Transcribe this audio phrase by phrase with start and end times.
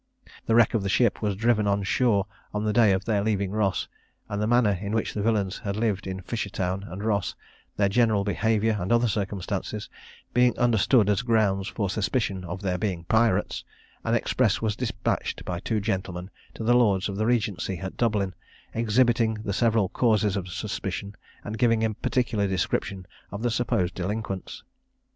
[0.47, 3.51] The wreck of the ship was driven on shore on the day of their leaving
[3.51, 3.87] Ross;
[4.29, 7.35] and the manner in which the villains had lived at Fishertown and Ross,
[7.77, 9.91] their general behaviour, and other circumstances,
[10.33, 13.63] being understood as grounds for suspicion of their being pirates,
[14.03, 18.33] an express was despatched by two gentlemen to the lords of the regency at Dublin,
[18.73, 21.13] exhibiting the several causes of suspicion,
[21.43, 24.63] and giving a particular description of the supposed delinquents.